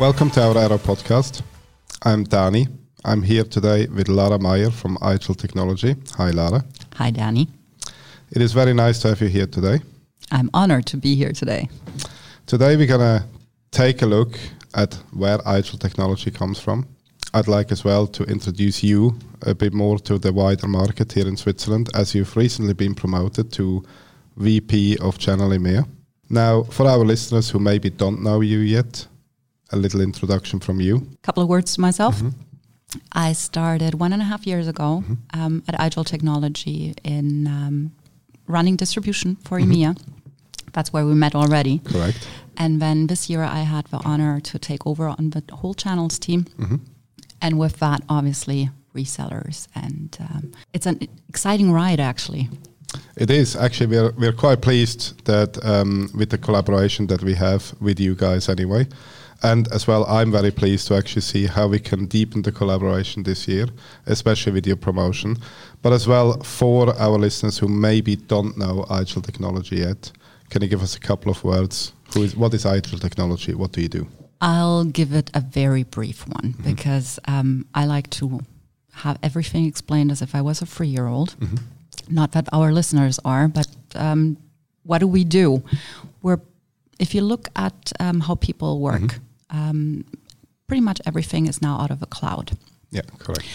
[0.00, 1.42] Welcome to our Arrow podcast.
[2.04, 2.68] I'm Danny.
[3.04, 5.94] I'm here today with Lara Maier from IGEL Technology.
[6.16, 6.64] Hi, Lara.
[6.94, 7.48] Hi, Danny.
[8.30, 9.82] It is very nice to have you here today.
[10.32, 11.68] I'm honored to be here today.
[12.46, 13.26] Today, we're going to
[13.72, 14.38] take a look
[14.72, 16.88] at where IGEL Technology comes from.
[17.34, 21.28] I'd like as well to introduce you a bit more to the wider market here
[21.28, 23.84] in Switzerland, as you've recently been promoted to
[24.38, 25.86] VP of Channel EMEA.
[26.30, 29.06] Now, for our listeners who maybe don't know you yet,
[29.72, 30.96] a little introduction from you.
[30.96, 32.16] A couple of words to myself.
[32.16, 32.98] Mm-hmm.
[33.12, 35.40] I started one and a half years ago mm-hmm.
[35.40, 37.92] um, at IGEL Technology in um,
[38.46, 39.72] running distribution for mm-hmm.
[39.72, 40.02] EMEA.
[40.72, 41.78] That's where we met already.
[41.78, 42.28] Correct.
[42.56, 46.18] And then this year I had the honor to take over on the whole channels
[46.18, 46.44] team.
[46.44, 46.76] Mm-hmm.
[47.42, 49.66] And with that, obviously, resellers.
[49.74, 52.48] And um, it's an exciting ride, actually.
[53.16, 57.74] It is actually we're we're quite pleased that um, with the collaboration that we have
[57.80, 58.86] with you guys anyway.
[59.42, 63.22] And as well, I'm very pleased to actually see how we can deepen the collaboration
[63.22, 63.66] this year,
[64.06, 65.38] especially with your promotion.
[65.80, 70.12] But as well, for our listeners who maybe don't know IGEL Technology yet,
[70.50, 71.94] can you give us a couple of words?
[72.12, 73.54] Who is, what is IGEL Technology?
[73.54, 74.06] What do you do?
[74.42, 76.62] I'll give it a very brief one mm-hmm.
[76.62, 78.40] because um, I like to
[78.92, 81.36] have everything explained as if I was a three year old.
[81.40, 81.56] Mm-hmm.
[82.10, 84.36] Not that our listeners are, but um,
[84.82, 85.62] what do we do?
[86.22, 86.40] We're,
[86.98, 90.04] if you look at um, how people work, mm-hmm um,
[90.66, 92.52] pretty much everything is now out of a cloud.
[92.90, 93.46] Yeah, correct.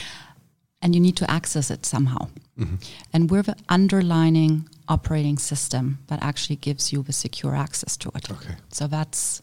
[0.81, 2.28] And you need to access it somehow.
[2.59, 2.76] Mm-hmm.
[3.14, 8.30] And we're the underlining operating system that actually gives you the secure access to it.
[8.30, 8.56] Okay.
[8.72, 9.42] So that's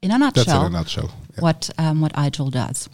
[0.00, 0.44] in a nutshell.
[0.44, 1.10] That's in a nutshell.
[1.34, 1.40] Yeah.
[1.40, 2.88] What um, what IGEL does,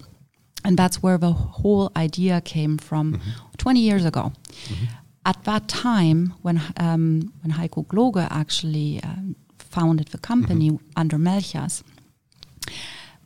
[0.65, 3.31] and that's where the whole idea came from mm-hmm.
[3.57, 4.33] 20 years ago.
[4.67, 4.85] Mm-hmm.
[5.27, 11.01] At that time, when um, when Heiko Gloge actually um, founded the company mm-hmm.
[11.01, 11.83] under Melchas,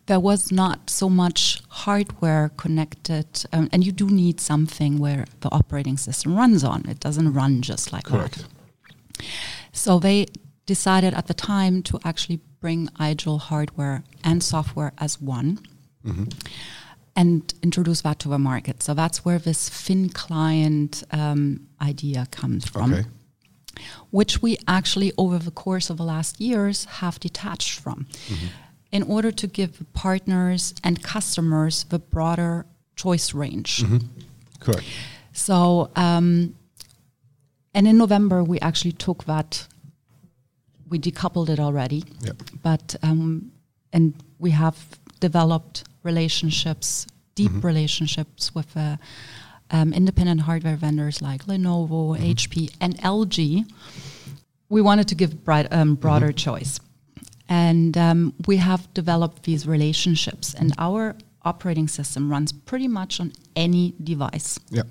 [0.06, 5.50] there was not so much hardware connected, um, and you do need something where the
[5.52, 6.88] operating system runs on.
[6.88, 8.46] It doesn't run just like Correct.
[9.18, 9.26] that.
[9.72, 10.26] So they
[10.66, 15.58] decided at the time to actually bring IGEL hardware and software as one.
[16.06, 16.24] Mm-hmm.
[17.16, 18.82] And introduce that to the market.
[18.82, 22.92] So that's where this thin client um, idea comes from.
[22.92, 23.06] Okay
[24.10, 28.06] which we actually over the course of the last years have detached from.
[28.26, 28.46] Mm-hmm
[28.92, 32.66] in order to give partners and customers the broader
[32.96, 33.82] choice range.
[33.82, 33.98] Mm-hmm.
[34.58, 34.84] Correct.
[35.32, 36.56] So, um,
[37.72, 39.66] and in November, we actually took that,
[40.88, 42.04] we decoupled it already.
[42.22, 42.42] Yep.
[42.62, 43.52] But, um,
[43.92, 44.76] and we have
[45.20, 47.66] developed relationships, deep mm-hmm.
[47.66, 48.96] relationships with uh,
[49.70, 52.24] um, independent hardware vendors like Lenovo, mm-hmm.
[52.24, 53.70] HP, and LG.
[54.68, 56.36] We wanted to give bright, um, broader mm-hmm.
[56.36, 56.80] choice.
[57.48, 63.32] And um, we have developed these relationships, and our operating system runs pretty much on
[63.56, 64.58] any device.
[64.70, 64.82] Yeah.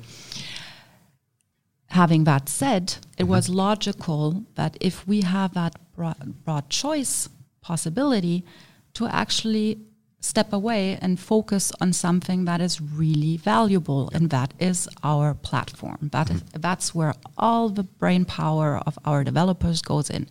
[1.87, 3.31] Having that said, it mm-hmm.
[3.31, 7.29] was logical that if we have that broad, broad choice
[7.61, 8.45] possibility,
[8.93, 9.79] to actually
[10.21, 16.09] step away and focus on something that is really valuable, and that is our platform.
[16.11, 16.35] That mm-hmm.
[16.37, 20.27] is, that's where all the brain power of our developers goes in.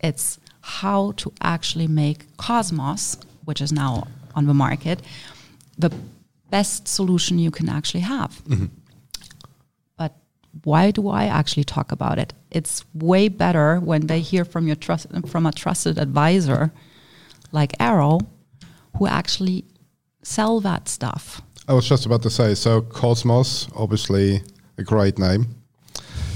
[0.00, 5.00] It's how to actually make Cosmos, which is now on the market,
[5.78, 5.90] the
[6.50, 8.42] best solution you can actually have.
[8.44, 8.66] Mm-hmm.
[9.96, 10.16] But
[10.64, 12.34] why do I actually talk about it?
[12.50, 16.72] It's way better when they hear from your trust from a trusted advisor
[17.52, 18.20] like Arrow,
[18.98, 19.64] who actually
[20.22, 21.42] sell that stuff.
[21.68, 24.42] I was just about to say, so Cosmos, obviously
[24.78, 25.46] a great name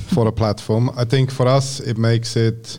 [0.09, 0.91] for a platform.
[0.97, 2.79] I think for us, it makes it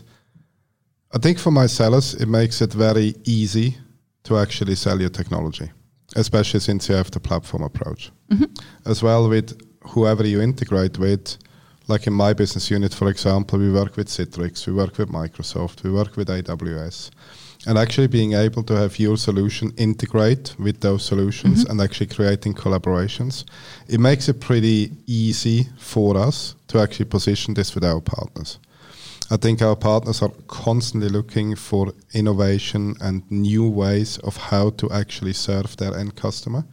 [1.16, 3.78] I think for my sellers, it makes it very easy
[4.24, 5.70] to actually sell your technology,
[6.14, 8.10] especially since you have the platform approach.
[8.30, 8.52] Mm-hmm.
[8.84, 11.38] As well with whoever you integrate with,
[11.88, 15.84] like in my business unit, for example, we work with Citrix, we work with Microsoft,
[15.84, 17.10] we work with AWS.
[17.66, 21.72] And actually being able to have your solution integrate with those solutions mm-hmm.
[21.72, 23.44] and actually creating collaborations,
[23.88, 28.58] it makes it pretty easy for us to actually position this with our partners.
[29.28, 34.88] I think our partners are constantly looking for innovation and new ways of how to
[34.90, 36.64] actually serve their end customer.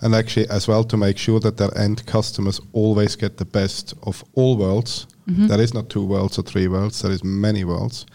[0.00, 3.94] And actually, as well, to make sure that their end customers always get the best
[4.04, 5.06] of all worlds.
[5.28, 5.48] Mm-hmm.
[5.48, 8.06] There is not two worlds or three worlds, there is many worlds.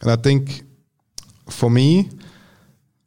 [0.00, 0.64] And I think
[1.48, 2.10] for me,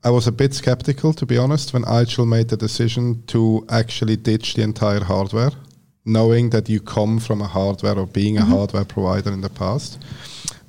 [0.04, 4.16] I was a bit skeptical, to be honest, when IGEL made the decision to actually
[4.16, 5.52] ditch the entire hardware,
[6.06, 8.52] knowing that you come from a hardware or being mm-hmm.
[8.52, 10.02] a hardware provider in the past.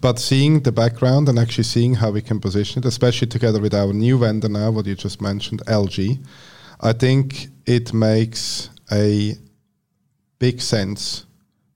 [0.00, 3.74] But seeing the background and actually seeing how we can position it, especially together with
[3.74, 6.18] our new vendor now, what you just mentioned, LG,
[6.80, 9.36] I think it makes a
[10.38, 11.26] big sense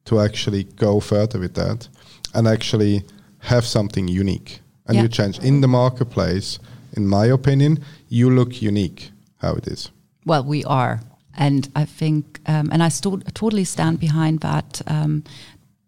[0.07, 1.89] to actually go further with that
[2.35, 3.05] and actually
[3.41, 4.61] have something unique.
[4.87, 5.03] And Yeah.
[5.03, 6.59] you change in the marketplace,
[6.97, 7.79] in my opinion,
[8.09, 9.91] you look unique how it is.
[10.27, 11.01] Well, we are.
[11.37, 15.25] And I think, um, and I sto- totally stand behind that um,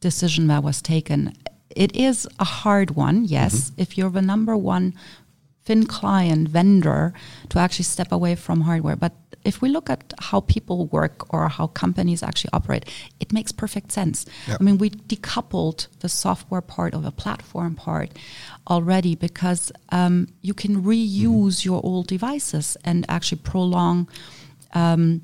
[0.01, 1.33] decision that was taken.
[1.71, 3.73] It is a hard one, yes.
[3.77, 4.95] If you're the number one
[5.67, 7.13] thin client vendor
[7.51, 8.97] to actually step away from hardware.
[8.97, 9.13] But
[9.45, 12.85] if we look at how people work or how companies actually operate,
[13.21, 14.25] it makes perfect sense.
[14.49, 14.57] Yeah.
[14.59, 18.11] I mean, we decoupled the software part of the platform part
[18.69, 24.09] already because um, you can reuse your old devices and actually prolong
[24.73, 25.23] um,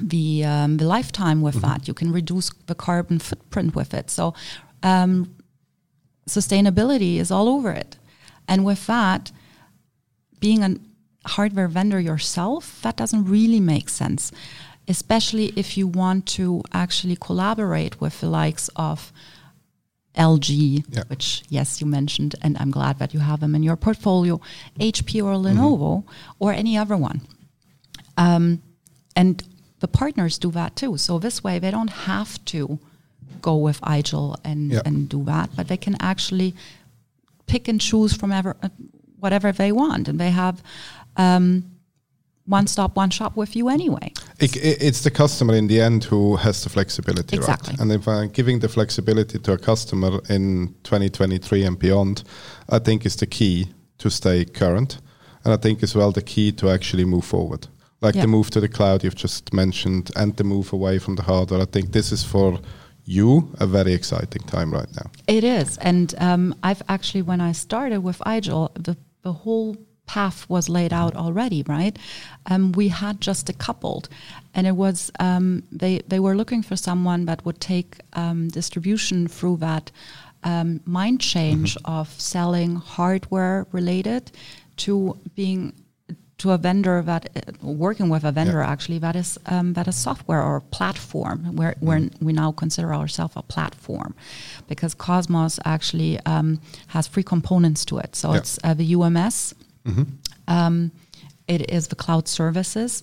[0.00, 1.88] the um, the lifetime with that.
[1.88, 4.10] You can reduce the carbon footprint with it.
[4.10, 4.34] So
[4.82, 5.34] um,
[6.28, 7.96] sustainability is all over it.
[8.46, 9.32] And with that,
[10.40, 10.76] being a
[11.28, 14.32] hardware vendor yourself, that doesn't really make sense,
[14.86, 19.12] especially if you want to actually collaborate with the likes of
[20.14, 21.04] LG, Yeah.
[21.08, 24.40] which, yes, you mentioned, and I'm glad that you have them in your portfolio,
[24.80, 26.04] HP or Lenovo,
[26.38, 27.20] or any other one.
[28.16, 28.62] Um,
[29.14, 29.42] and
[29.80, 30.96] the partners do that too.
[30.96, 32.78] So this way, they don't have to
[33.40, 34.82] go with Igel and, Yeah.
[34.84, 36.54] and do that, but they can actually
[37.46, 38.68] pick and choose from ever, uh,
[39.20, 40.08] whatever they want.
[40.08, 40.62] And they have
[41.16, 41.64] um,
[42.46, 44.12] one stop, one shop with you anyway.
[44.40, 47.72] It, it- it's the customer in the end who has the flexibility, Exactly.
[47.72, 47.80] right?
[47.80, 52.22] And if I'm giving the flexibility to a customer in 2023 and beyond,
[52.70, 53.66] I think is the key
[53.98, 55.00] to stay current,
[55.44, 57.66] and I think as well the key to actually move forward.
[58.00, 58.22] Like Yeah.
[58.22, 61.60] the move to the cloud you've just mentioned, and the move away from the hardware.
[61.60, 62.60] I think this is for
[63.04, 65.10] you a very exciting time right now.
[65.26, 65.78] It is.
[65.78, 69.76] And um, I've actually, when I started with Igel, the, the whole
[70.06, 71.96] path was laid out already, right?
[72.46, 74.08] Um, we had just decoupled.
[74.54, 79.28] And it was, um, they, they were looking for someone that would take um, distribution
[79.28, 79.92] through that
[80.44, 84.32] um, mind change of selling hardware related
[84.78, 85.74] to being
[86.38, 88.72] to a vendor that uh, working with a vendor Yeah.
[88.72, 93.34] actually that is um, that is software or platform where where we now consider ourselves
[93.36, 94.14] a platform
[94.68, 98.16] because Cosmos actually um, has three components to it.
[98.16, 98.38] So Yeah.
[98.38, 99.54] it's uh, the UMS,
[100.46, 100.90] um,
[101.46, 103.02] it is the cloud services,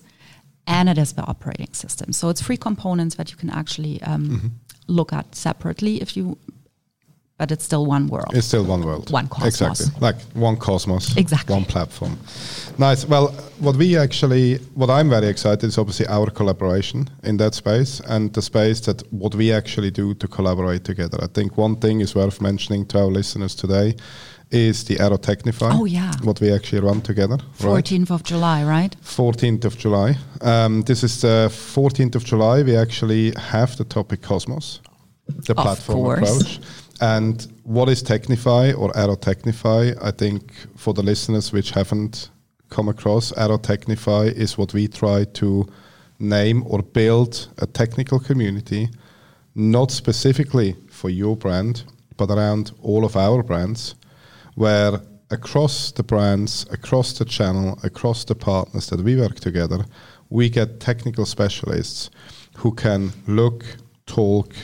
[0.66, 2.12] and it is the operating system.
[2.12, 4.52] So it's three components that you can actually um,
[4.86, 6.38] look at separately if you,
[7.38, 8.30] but it's still one world.
[8.34, 9.10] It's still one world.
[9.10, 9.80] One cosmos.
[9.80, 10.00] Exactly.
[10.00, 11.16] Like one cosmos.
[11.16, 11.52] Exactly.
[11.54, 12.18] One platform.
[12.78, 13.04] Nice.
[13.06, 13.28] Well,
[13.58, 18.32] what we actually, what I'm very excited is obviously our collaboration in that space and
[18.32, 21.18] the space that what we actually do to collaborate together.
[21.22, 23.96] I think one thing is worth mentioning to our listeners today
[24.50, 25.70] is the Arrow Technify.
[25.78, 26.12] Oh, yeah.
[26.22, 27.36] What we actually run together.
[27.62, 27.84] right?
[27.84, 28.96] 14th of July, right?
[29.02, 30.16] 14th of July.
[30.40, 32.62] Um, this is the 14th of July.
[32.62, 34.80] We actually have the topic Cosmos,
[35.26, 36.18] the Of platform course.
[36.20, 36.60] approach.
[37.00, 39.96] And what is Technify or Arrow Technify?
[40.02, 42.30] I think for the listeners which haven't
[42.70, 45.66] come across, Arrow Technify is what we try to
[46.18, 48.88] name or build a technical community,
[49.54, 51.84] not specifically for your brand,
[52.16, 53.94] but around all of our brands,
[54.54, 55.00] where
[55.30, 59.84] across the brands, across the channel, across the partners that we work together,
[60.30, 62.10] we get technical specialists
[62.56, 63.64] who can look,
[64.06, 64.54] talk,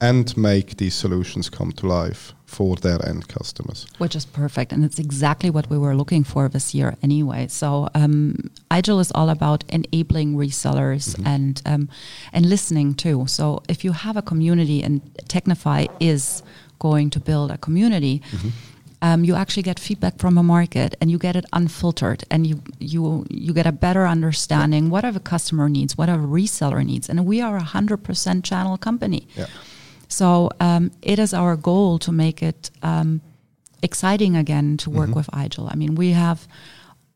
[0.00, 3.86] and make these solutions come to life for their end customers.
[3.98, 4.72] Which is perfect.
[4.72, 7.46] And it's exactly what we were looking for this year anyway.
[7.48, 11.88] So um, Igel is all about enabling resellers and um,
[12.32, 13.26] and listening too.
[13.26, 16.42] So if you have a community and Technify is
[16.78, 18.22] going to build a community,
[19.00, 22.62] um, you actually get feedback from a market and you get it unfiltered and you
[22.78, 26.84] you you get a better understanding what are the customer needs, what are the reseller
[26.84, 27.08] needs.
[27.08, 29.26] And we are a hundred percent channel company.
[29.34, 29.46] Yeah.
[30.08, 33.20] So um, it is our goal to make it um,
[33.82, 35.68] exciting again to work with Igel.
[35.70, 36.46] I mean, we have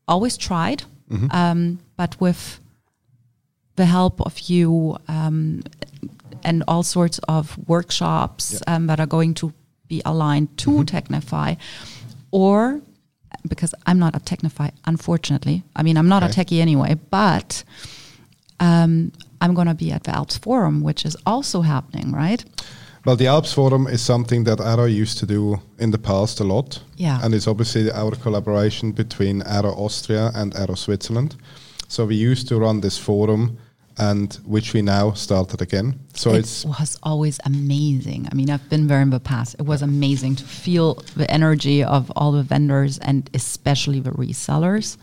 [0.06, 0.82] always tried,
[1.30, 2.60] um, but with
[3.76, 5.62] the help of you um,
[6.44, 9.52] and all sorts of workshops um, that are going to
[9.88, 11.56] be aligned to Technify,
[12.30, 12.80] or
[13.48, 15.62] because I'm not a Technify, unfortunately.
[15.74, 16.42] I mean, I'm not Okay.
[16.42, 17.64] a techie anyway, but
[18.60, 22.44] um, I'm going to be at the Alps Forum, which is also happening, right?
[23.04, 26.44] Well, the Alps Forum is something that Arrow used to do in the past a
[26.44, 26.82] lot.
[26.96, 27.18] Yeah.
[27.22, 31.36] And it's obviously our collaboration between Arrow Austria and Arrow Switzerland.
[31.88, 33.58] So we used to run this forum
[33.98, 35.98] and which we now started again.
[36.14, 38.28] So it it's was always amazing.
[38.30, 39.56] I mean, I've been there in the past.
[39.58, 44.96] It was amazing to feel the energy of all the vendors and especially the resellers.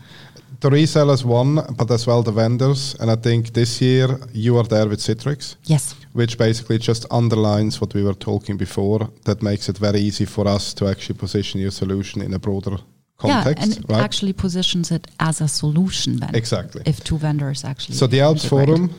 [0.60, 2.96] The resellers one, but as well the vendors.
[3.00, 5.94] And I think this year you are there with Citrix, Yes.
[6.12, 9.08] which basically just underlines what we were talking before.
[9.24, 12.78] That makes it very easy for us to actually position your solution in a broader
[13.18, 14.02] context, yeah, and it right?
[14.02, 16.34] actually positions it as a solution then.
[16.34, 16.82] exactly.
[16.86, 17.96] If two vendors actually.
[17.96, 18.44] So the Alps.
[18.44, 18.90] Forum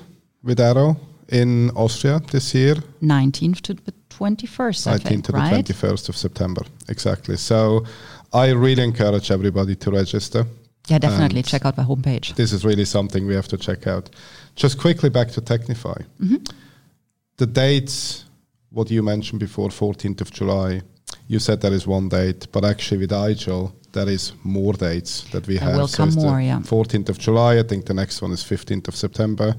[0.43, 0.95] with Arrow
[1.29, 5.65] in Austria this year, 19th to the 21st, I think, to right?
[5.65, 6.61] the 21st of September.
[6.89, 7.37] Exactly.
[7.37, 7.85] So
[8.33, 10.45] I really encourage everybody to register.
[10.87, 11.39] Yeah, definitely.
[11.39, 12.35] And Check out the homepage.
[12.35, 14.09] This is really something we have to check out.
[14.55, 16.05] Just quickly back to Technify.
[16.21, 16.37] Mm-hmm.
[17.37, 18.25] The dates,
[18.71, 20.81] what you mentioned before, 14th of July,
[21.27, 25.47] you said there is one date, but actually with IGEL, there is more dates that
[25.47, 25.77] we There have.
[25.77, 26.59] will come more, yeah.
[26.59, 27.59] 14th of July.
[27.59, 29.55] I think the next one is 15th of September.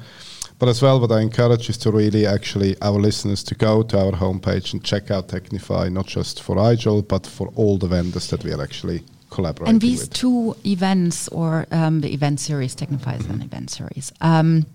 [0.58, 3.98] But as well, what I encourage is to really actually our listeners to go to
[3.98, 8.28] our homepage and check out Technify, not just for IGEL, but for all the vendors
[8.28, 10.12] that we are actually collaborating And these with.
[10.12, 14.66] two events, or um, the event series, Technify is an event series, um,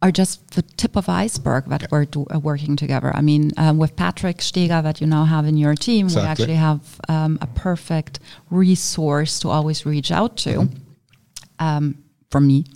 [0.00, 3.10] are just the tip of iceberg that we're do, uh, working together.
[3.14, 6.54] I mean, um, with Patrick Steger that you now have in your team, we actually
[6.54, 11.64] have um, a perfect resource to always reach out to Mm-hmm.
[11.66, 11.98] um,
[12.30, 12.64] from me.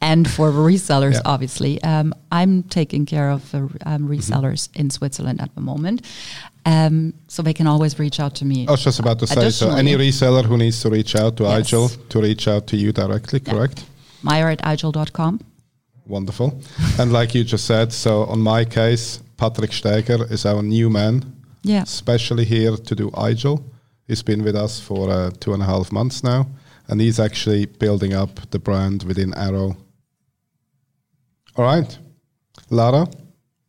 [0.00, 1.22] And for the resellers, Yeah.
[1.24, 6.02] obviously, um, I'm taking care of the um, resellers in Switzerland at the moment,
[6.72, 8.58] um, so they can always reach out to me.
[8.68, 11.44] I was just about to say, so any reseller who needs to reach out to
[11.44, 11.70] Yes.
[11.70, 13.52] IGEL to reach out to you directly, Yeah.
[13.52, 13.84] correct?
[14.22, 15.40] Maier at igel.com.
[16.06, 16.50] Wonderful.
[16.98, 21.22] and like you just said, so on my case, Patrick Steger is our new man,
[21.62, 21.82] Yeah.
[21.82, 23.58] especially here to do IGEL.
[24.08, 26.46] He's been with us for uh, two and a half months now,
[26.88, 29.76] and he's actually building up the brand within Arrow.
[31.56, 31.98] All right,
[32.70, 33.06] Lara.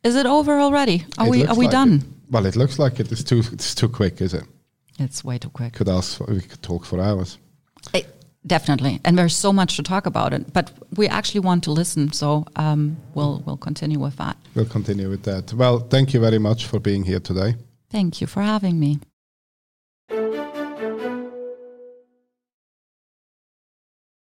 [0.02, 1.04] Is it over already?
[1.18, 1.92] Are it we are we like done?
[1.94, 2.02] it.
[2.30, 3.42] Well, it looks like it is too.
[3.52, 4.44] It's too quick, is it?
[4.98, 5.72] It's way too quick.
[5.72, 6.18] Could ask.
[6.18, 7.38] For, we could talk for hours.
[7.94, 8.02] Eh,
[8.46, 10.52] definitely, and there's so much to talk about it.
[10.52, 14.36] But we actually want to listen, so um, we'll we'll continue with that.
[14.54, 15.52] We'll continue with that.
[15.52, 17.56] Well, thank you very much for being here today.
[17.90, 19.00] Thank you for having me.